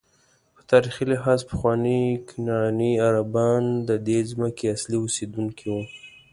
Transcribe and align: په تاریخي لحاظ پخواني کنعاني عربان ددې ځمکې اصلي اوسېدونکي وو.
په 0.55 0.61
تاریخي 0.71 1.05
لحاظ 1.11 1.39
پخواني 1.49 2.01
کنعاني 2.27 2.91
عربان 3.07 3.63
ددې 3.89 4.19
ځمکې 4.31 4.65
اصلي 4.75 4.97
اوسېدونکي 4.99 5.65
وو. 5.71 5.81